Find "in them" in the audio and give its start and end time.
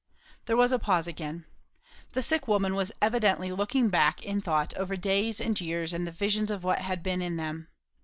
7.21-7.67